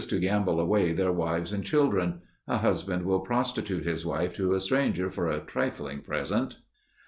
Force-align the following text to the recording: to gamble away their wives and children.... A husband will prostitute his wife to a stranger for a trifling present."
to 0.03 0.17
gamble 0.17 0.59
away 0.59 0.91
their 0.93 1.11
wives 1.11 1.53
and 1.53 1.63
children.... 1.63 2.21
A 2.47 2.57
husband 2.57 3.05
will 3.05 3.19
prostitute 3.19 3.85
his 3.85 4.03
wife 4.03 4.33
to 4.37 4.53
a 4.55 4.59
stranger 4.59 5.11
for 5.11 5.27
a 5.27 5.41
trifling 5.41 6.01
present." 6.01 6.57